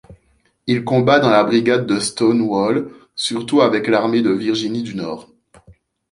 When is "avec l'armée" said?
3.61-4.23